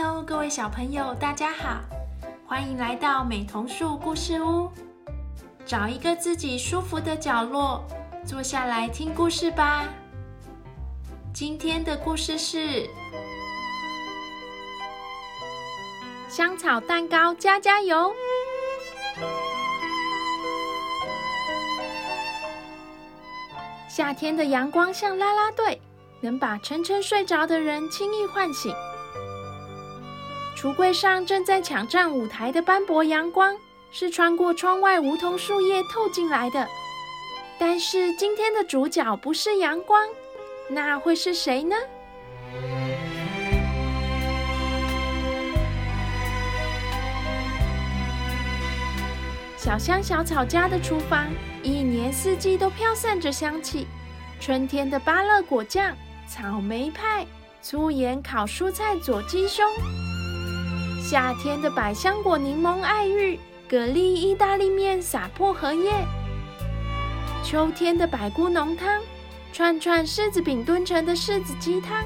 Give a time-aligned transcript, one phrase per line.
[0.00, 1.80] Hello，各位小朋友，大家好，
[2.46, 4.70] 欢迎来到美童树故事屋。
[5.66, 7.84] 找一个自己舒服的角落，
[8.24, 9.88] 坐下来听故事吧。
[11.34, 12.88] 今天的故事是
[16.28, 18.14] 香草蛋糕加加油。
[23.88, 25.82] 夏天的阳光像啦啦队，
[26.20, 28.72] 能把沉沉睡着的人轻易唤醒。
[30.60, 33.56] 橱柜上正在抢占舞台的斑驳阳光，
[33.92, 36.66] 是穿过窗外梧桐树叶透进来的。
[37.60, 40.04] 但是今天的主角不是阳光，
[40.68, 41.76] 那会是谁呢？
[49.56, 51.28] 小香小草家的厨房，
[51.62, 53.86] 一年四季都飘散着香气。
[54.40, 57.24] 春天的芭乐果酱、草莓派、
[57.62, 59.64] 粗盐烤蔬菜佐鸡胸。
[61.10, 65.90] 夏天的百香果柠檬爱玉，蛤蜊意大利面撒薄荷叶；
[67.42, 69.00] 秋天的百菇浓汤，
[69.50, 72.04] 串串柿子饼炖成的柿子鸡汤；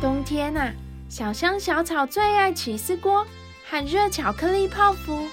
[0.00, 0.72] 冬天呐，
[1.08, 3.24] 小香小草最爱起司锅
[3.70, 5.28] 和热巧克力泡芙。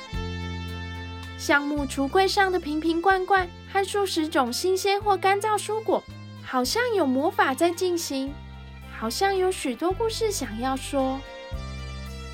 [1.40, 6.04] 橡木橱柜上的瓶瓶罐罐和数十种新鲜或干燥蔬果，
[6.46, 8.32] 好像有魔法在进行，
[8.96, 11.20] 好像有许多故事想要说。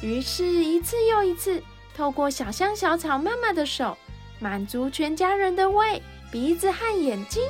[0.05, 1.63] 于是，一次又一次，
[1.97, 3.97] 透过小香小草妈妈的手，
[4.39, 5.99] 满足全家人的胃、
[6.31, 7.41] 鼻子和眼睛。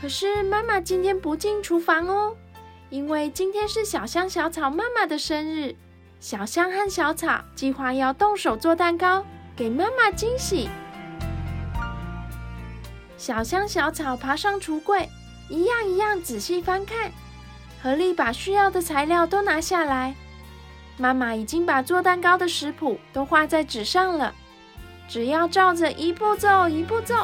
[0.00, 2.34] 可是，妈妈今天不进厨房哦，
[2.88, 5.76] 因为今天是小香小草妈妈的生日。
[6.18, 9.22] 小香和小草计划要动手做蛋糕，
[9.54, 10.70] 给妈妈惊喜。
[13.18, 15.10] 小香小草爬上橱柜，
[15.50, 17.12] 一样一样仔细翻看，
[17.82, 20.14] 合力把需要的材料都拿下来。
[20.96, 24.32] 妈妈已经把做蛋糕的食谱都画在纸上了，
[25.08, 27.14] 只要照着一步骤一步骤。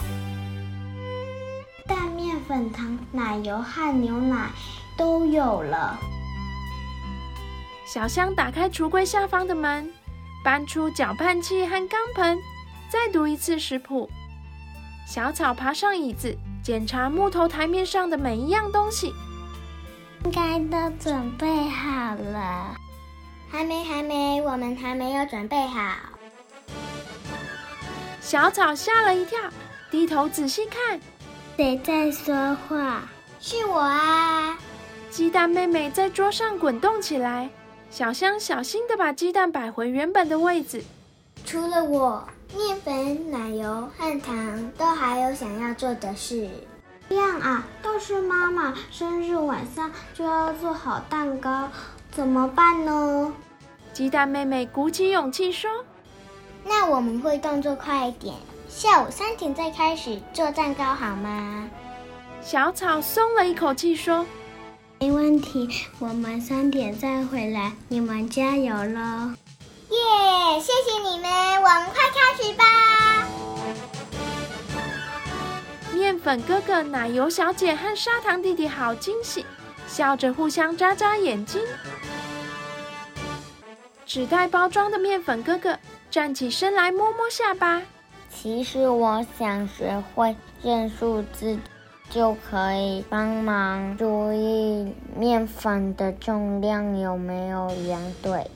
[1.86, 4.50] 蛋、面粉、糖、奶油和牛奶
[4.96, 5.98] 都有了。
[7.86, 9.92] 小香打开橱柜下方的门，
[10.44, 12.38] 搬出搅拌器和钢盆，
[12.88, 14.08] 再读一次食谱。
[15.06, 19.12] 小草爬上椅子，检查木头台面上的每一样东西。
[20.24, 22.76] 应该都准备好了。
[23.50, 25.80] 还没，还没，我们还没有准备好。
[28.20, 29.38] 小草吓了一跳，
[29.90, 31.00] 低头仔细看，
[31.56, 33.02] 谁在说话？
[33.40, 34.56] 是我啊！
[35.10, 37.50] 鸡蛋妹妹在桌上滚动起来。
[37.90, 40.84] 小香小心的把鸡蛋摆回原本的位置。
[41.44, 42.22] 除了我，
[42.54, 46.48] 面粉、奶油和糖都还有想要做的事。
[47.08, 51.68] 这样啊，倒是妈妈生日晚上就要做好蛋糕。
[52.10, 53.32] 怎么办呢？
[53.92, 55.70] 鸡蛋妹妹鼓起勇气说
[56.64, 58.34] ：“那我们会动作快一点，
[58.68, 61.70] 下午三点再开始做蛋糕好吗？”
[62.42, 64.26] 小草松了一口气说
[64.98, 69.32] ：“没问题，我们三点再回来，你们加油喽！”
[69.90, 72.64] 耶，谢谢你们，我们快开始吧！
[75.92, 79.44] 面粉哥哥、奶油小姐和砂糖弟弟好惊喜。
[79.90, 81.60] 笑着互相眨眨眼睛。
[84.06, 85.76] 纸袋包装的面粉哥哥
[86.10, 87.82] 站起身来，摸摸下巴。
[88.32, 91.58] 其实我想学会认数字，
[92.08, 98.48] 就可以帮忙注意面粉的重量有没有量对。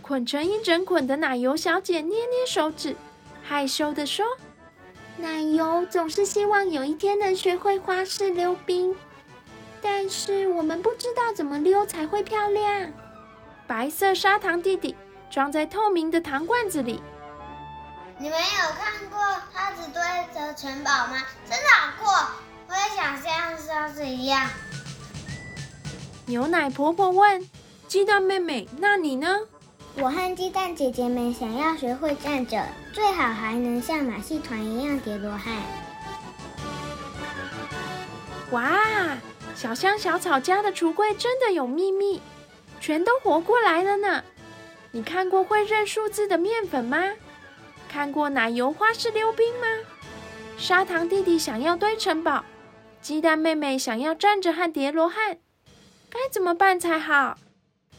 [0.00, 2.96] 捆成一整捆的奶油小姐捏捏手指，
[3.42, 4.24] 害羞地说
[5.18, 8.94] ：“奶油总是希望有一天能学会花式溜冰。”
[10.08, 12.90] 但是我们不知道怎么溜才会漂亮。
[13.66, 14.96] 白色砂糖弟弟
[15.30, 17.02] 装在透明的糖罐子里。
[18.16, 19.20] 你们有看过
[19.54, 20.02] 鸭子堆
[20.34, 21.22] 的城堡吗？
[21.44, 22.08] 真的好酷！
[22.68, 24.48] 我也想像沙子一样。
[26.24, 27.46] 牛奶婆婆问
[27.86, 29.36] ：“鸡蛋妹妹，那你呢？”
[30.00, 32.64] 我和鸡蛋姐姐们想要学会站着，
[32.94, 35.54] 最好还能像马戏团一样叠罗汉。
[38.52, 38.72] 哇！
[39.58, 42.22] 小香小草家的橱柜真的有秘密，
[42.78, 44.22] 全都活过来了呢。
[44.92, 47.02] 你看过会认数字的面粉吗？
[47.88, 49.66] 看过奶油花式溜冰吗？
[50.56, 52.44] 砂糖弟弟想要堆城堡，
[53.02, 55.38] 鸡蛋妹妹想要站着和叠罗汉，
[56.08, 57.36] 该怎么办才好？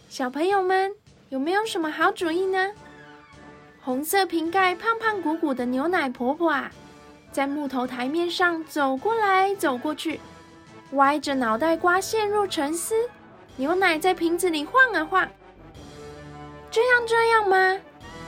[0.07, 0.95] 小朋友们
[1.27, 2.71] 有没有什么好主意呢？
[3.81, 6.71] 红色瓶盖、胖胖鼓鼓的牛奶婆婆啊，
[7.33, 10.21] 在木头台面上走过来走过去。
[10.93, 12.95] 歪着脑袋瓜陷入沉思，
[13.57, 15.29] 牛奶在瓶子里晃啊晃，
[16.71, 17.79] 这样这样吗？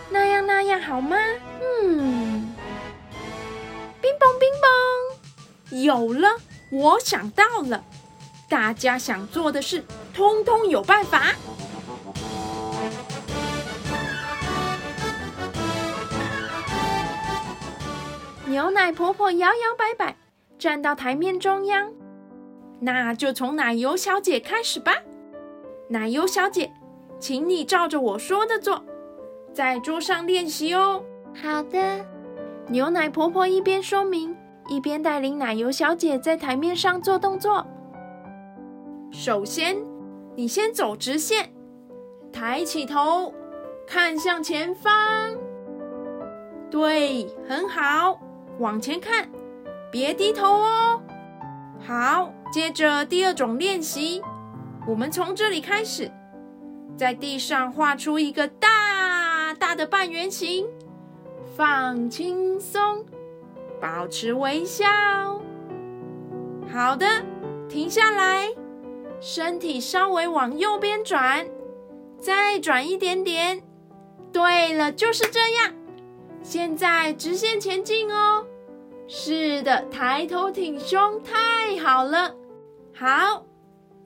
[0.09, 1.17] 那样那样好吗？
[1.59, 2.53] 嗯，
[4.01, 6.37] 冰嘣冰嘣，有了，
[6.69, 7.83] 我想到了，
[8.47, 11.33] 大家想做的事，通通有办法。
[18.45, 20.17] 牛奶婆婆摇摇摆摆
[20.59, 21.89] 站到台面中央，
[22.83, 24.91] 那就从奶油小姐开始吧。
[25.87, 26.71] 奶油小姐，
[27.19, 28.83] 请你照着我说的做，
[29.53, 31.03] 在桌上练习哦。
[31.33, 32.05] 好的。
[32.67, 34.35] 牛奶婆婆一边说明，
[34.67, 37.65] 一边带领奶油小姐在台面上做动作。
[39.11, 39.77] 首先，
[40.35, 41.53] 你先走直线，
[42.31, 43.33] 抬起头，
[43.85, 44.91] 看向前方。
[46.69, 48.17] 对，很好，
[48.59, 49.29] 往前看，
[49.91, 51.01] 别低头哦。
[51.85, 54.21] 好，接着第二种练习。
[54.85, 56.11] 我们从这里开始，
[56.97, 60.67] 在地上画出一个大大的半圆形，
[61.55, 63.05] 放轻松，
[63.79, 64.85] 保持微笑。
[66.69, 67.05] 好的，
[67.69, 68.49] 停下来，
[69.21, 71.47] 身体稍微往右边转，
[72.19, 73.63] 再转一点点。
[74.33, 75.73] 对了，就是这样。
[76.43, 78.45] 现在直线前进哦。
[79.07, 82.35] 是的，抬头挺胸，太好了。
[83.01, 83.45] 好。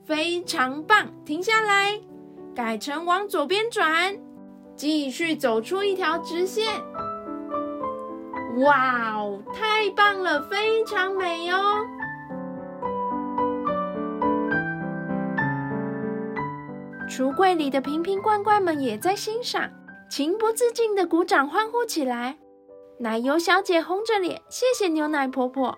[0.06, 1.08] 非常棒！
[1.24, 2.00] 停下来，
[2.54, 4.16] 改成往左边转，
[4.76, 6.64] 继续走出一条直线。
[8.58, 11.84] 哇哦，太棒了，非常美哦！
[17.10, 19.68] 橱柜里的瓶瓶罐罐们也在欣赏，
[20.08, 22.38] 情不自禁的鼓掌欢呼起来。
[23.00, 25.76] 奶油小姐红着脸，谢谢牛奶婆婆。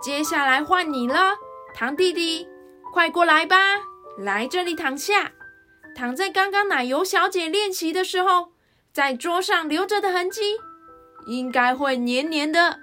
[0.00, 1.34] 接下来换你了，
[1.78, 2.48] 糖弟弟。
[2.92, 3.56] 快过来吧，
[4.18, 5.30] 来这里躺下，
[5.94, 8.48] 躺在刚刚奶油小姐练习的时候，
[8.92, 10.56] 在桌上留着的痕迹，
[11.28, 12.80] 应该会黏黏的。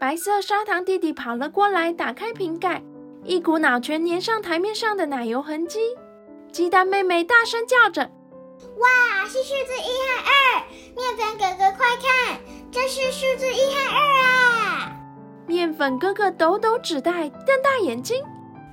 [0.00, 2.82] 白色砂糖弟弟跑了过来，打开瓶盖，
[3.24, 5.78] 一股脑全粘上台面上的奶油痕迹。
[6.50, 8.10] 鸡蛋妹妹大声叫着
[8.80, 10.62] ：“哇，是数字一和二！
[10.96, 12.40] 面粉哥哥快看，
[12.72, 14.70] 这是数字一和二啊！”
[15.46, 18.22] 面粉哥哥抖抖纸袋，瞪大眼睛。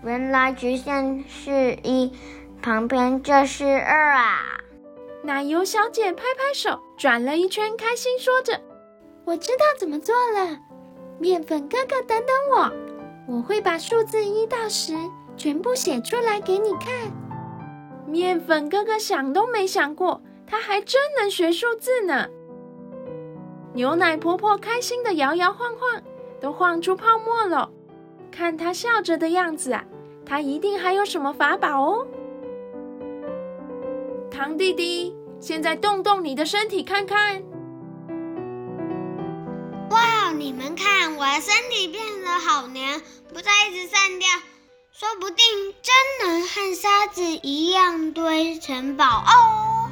[0.03, 2.12] 原来直线是一，
[2.62, 4.39] 旁边这是二啊！
[5.23, 8.59] 奶油小姐拍拍手，转了一圈，开心说着
[9.25, 10.57] ：“我知道怎么做了。”
[11.19, 14.95] 面粉哥哥，等等我，我会把数字一到十
[15.38, 16.89] 全部写出来给你看。
[18.07, 22.27] 面粉哥哥想都没想过，他还真能学数字呢。
[23.74, 26.01] 牛奶婆婆开心的摇摇晃晃，
[26.41, 27.71] 都晃出泡沫了。
[28.31, 29.85] 看他笑着的样子啊！
[30.25, 32.07] 他一定还有什么法宝哦，
[34.29, 37.43] 糖弟弟，现在动动你的身体看看。
[39.89, 43.01] 哇，你们看，我的身体变得好黏，
[43.33, 44.29] 不再一直散掉，
[44.93, 45.45] 说不定
[45.81, 49.89] 真能和沙子一样堆城堡哦。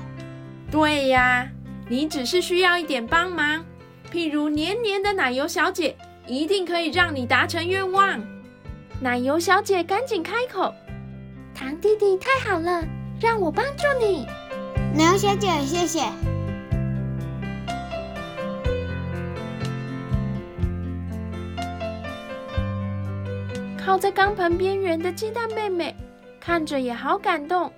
[0.71, 1.49] 对呀，
[1.89, 3.65] 你只是需要一点帮忙，
[4.09, 5.97] 譬如黏黏的奶油小姐，
[6.29, 8.21] 一定可以让你达成愿望。
[9.01, 10.71] 奶油小姐赶紧开口
[11.55, 12.83] ：“糖弟弟，太好了，
[13.19, 14.27] 让我帮助你。”
[14.95, 16.03] 奶油小姐，谢谢。
[23.83, 25.95] 靠在钢盆边缘的鸡蛋妹妹
[26.39, 27.73] 看着也好感动，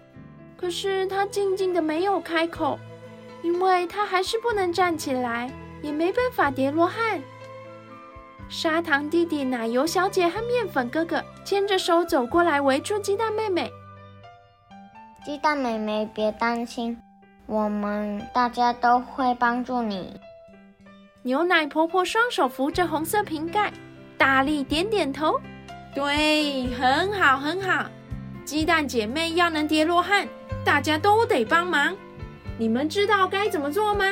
[0.58, 2.78] 可是她静静的没有开口，
[3.44, 5.50] 因为她还是不能站起来，
[5.82, 7.22] 也没办法叠罗汉。
[8.54, 13.72] 砂糖弟弟、奶油小姐和面粉哥哥牵着手走过来，围住鸡蛋妹妹。
[15.26, 17.00] 鸡蛋妹妹，别担心，
[17.46, 20.20] 我们大家都会帮助你。
[21.22, 23.72] 牛奶婆婆双手扶着红色瓶盖，
[24.18, 25.40] 大力点点头
[25.96, 27.86] ：“对，很好，很好。
[28.44, 30.28] 鸡蛋姐妹要能叠罗汉，
[30.66, 31.96] 大家都得帮忙。
[32.58, 34.04] 你们知道该怎么做吗？”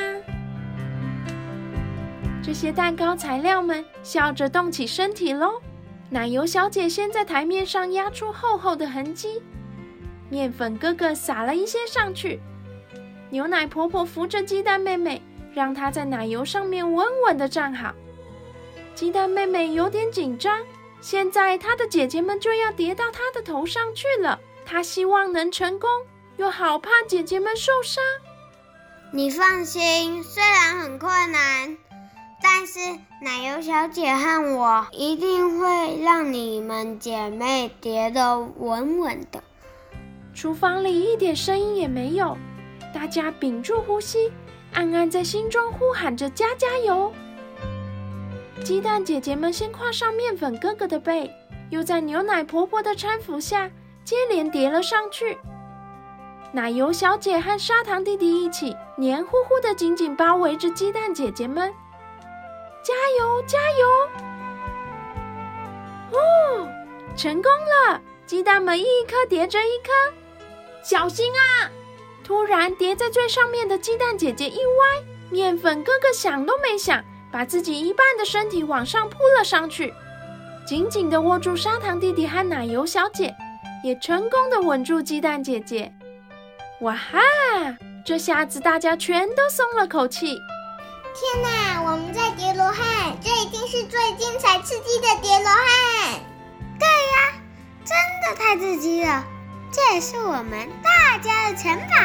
[2.42, 5.60] 这些蛋糕材料们笑着动起身体喽。
[6.08, 9.42] 奶油小姐先在台面上压出厚厚的痕迹，
[10.28, 12.40] 面粉哥哥撒了一些上去，
[13.28, 15.22] 牛奶婆婆扶着鸡蛋妹妹，
[15.54, 17.94] 让她在奶油上面稳稳地站好。
[18.94, 20.60] 鸡蛋妹妹有点紧张，
[21.00, 25.88] 现在她的姐姐们就要叠到她的头上去了，她希望能成功，
[26.38, 28.02] 又好怕姐姐们受伤。
[29.12, 31.76] 你放心，虽然很困难。
[32.42, 32.80] 但是
[33.20, 39.42] 奶油小姐和我一定会让你们姐妹叠得稳稳的。
[40.34, 42.36] 厨房里一点声音也没有，
[42.94, 44.32] 大家屏住呼吸，
[44.72, 47.12] 暗暗在心中呼喊着“加加油”。
[48.64, 51.30] 鸡蛋姐姐们先跨上面粉哥哥的背，
[51.70, 53.70] 又在牛奶婆婆的搀扶下
[54.04, 55.36] 接连叠了上去。
[56.52, 61.72] 奶油小姐和砂糖弟弟一起黏糊糊的紧紧包围着鸡蛋姐姐们，
[62.82, 63.86] 加油加油！
[66.12, 66.68] 哦，
[67.16, 68.00] 成功了！
[68.26, 69.90] 鸡蛋们一颗叠着一颗，
[70.82, 71.70] 小心啊！
[72.24, 79.92] 突然叠在最上面的鸡蛋姐姐一歪，面粉哥哥想都没想，把自己一半的身体往上扑了上去，
[80.64, 83.34] 紧紧的握住砂糖弟弟和奶油小姐，
[83.82, 85.92] 也成功的稳住鸡蛋姐姐。
[86.80, 87.18] 哇哈！
[88.04, 90.38] 这下子大家全都松了口气。
[91.12, 96.20] 天哪，我们在叠罗汉，这一定是最精彩刺激的叠罗汉。
[96.78, 97.34] 对呀，
[97.84, 99.24] 真的太刺激了！
[99.72, 101.96] 这也是我们大家的城堡。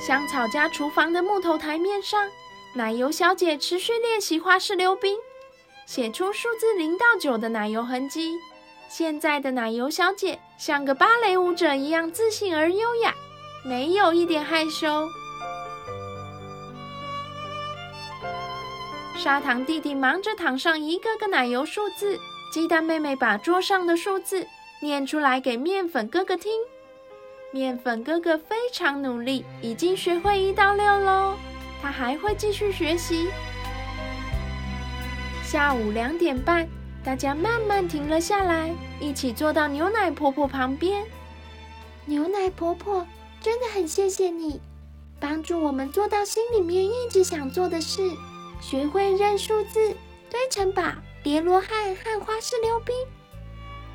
[0.00, 2.28] 香草家厨房的木头台面上，
[2.74, 5.16] 奶油小姐持续练习花式溜冰。
[5.86, 8.36] 写出数字零到九的奶油痕迹。
[8.88, 13.14] 现在的奶油小姐像个芭蕾舞者一样自信而优雅，
[13.64, 15.08] 没有一点害羞。
[19.16, 22.18] 砂糖弟弟忙着躺上一个个奶油数字，
[22.52, 24.46] 鸡蛋妹妹把桌上的数字
[24.80, 26.52] 念出来给面粉哥哥听。
[27.52, 31.36] 面粉哥哥非常努力，已经学会一到六喽，
[31.82, 33.28] 他还会继续学习。
[35.42, 36.68] 下午两点半，
[37.06, 41.04] 大家慢慢停了下来，一起坐到牛奶婆婆旁边。
[42.04, 43.06] 牛奶婆婆，
[43.40, 44.60] 真的很谢谢你，
[45.20, 48.10] 帮助我们做到心里面一直想做的事，
[48.60, 49.96] 学会认数字、
[50.28, 50.82] 堆城堡、
[51.22, 52.92] 叠罗汉和花式溜冰。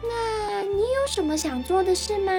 [0.02, 2.32] 那你有什么想做的事吗？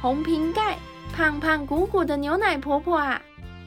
[0.00, 0.78] 红瓶盖
[1.14, 3.20] 胖胖鼓鼓的牛奶婆婆啊，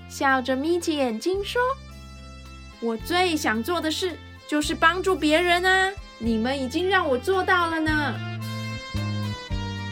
[0.10, 1.62] 笑着眯起眼睛说。
[2.80, 4.18] 我最想做的事
[4.52, 5.90] 就是帮助别人啊！
[6.18, 8.14] 你们已经让我做到了呢。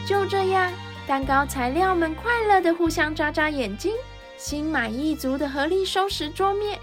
[0.06, 0.70] 就这样，
[1.06, 3.94] 蛋糕材料们快乐的互相眨眨眼睛，
[4.36, 6.78] 心满意足的合力收拾桌面。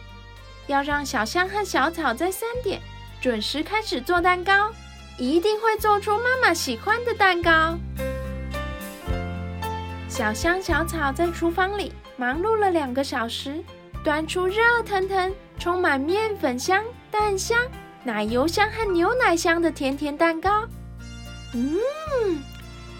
[0.65, 2.81] 要让小香和小草在三点
[3.21, 4.73] 准时开始做蛋糕，
[5.19, 7.77] 一定会做出妈妈喜欢的蛋糕。
[10.09, 13.63] 小香、小草在厨房里忙碌了两个小时，
[14.03, 15.31] 端出热腾腾。
[15.59, 16.83] 充满面粉香、
[17.19, 17.57] 蛋香、
[18.03, 20.67] 奶油香和牛奶香的甜甜蛋糕，
[21.53, 22.41] 嗯，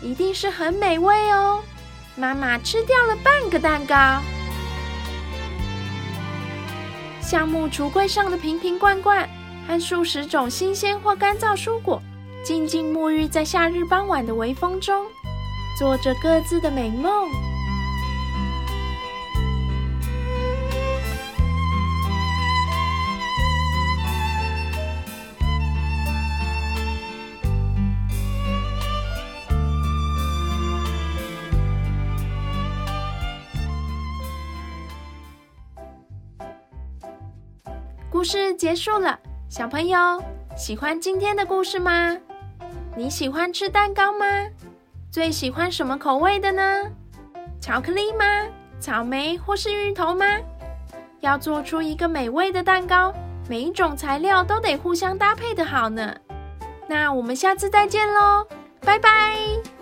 [0.02, 1.62] 一定是很美味哦。
[2.16, 4.22] 妈妈吃掉了半个蛋糕。
[7.22, 9.30] 橡木橱柜上的瓶瓶罐罐
[9.68, 12.02] 和数十种新鲜或干燥蔬果，
[12.44, 15.06] 静静沐浴在夏日傍晚的微风中，
[15.78, 17.30] 做着各自的美梦。
[38.28, 39.18] 故事结束了，
[39.48, 40.22] 小朋友
[40.58, 42.18] 喜欢今天的故事吗？
[42.94, 44.26] 你喜欢吃蛋糕吗？
[45.10, 46.92] 最喜欢什么口味的呢？
[47.62, 48.26] 巧克力吗？
[48.82, 50.26] 草莓或是芋头吗？
[51.22, 53.14] 要做出一个美味的蛋糕，
[53.48, 56.14] 每一种材料都得互相搭配的好呢。
[56.86, 58.46] 那我们下次再见喽，
[58.82, 59.77] 拜拜。